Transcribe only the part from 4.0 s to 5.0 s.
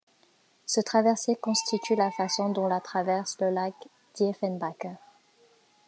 Diefenbaker.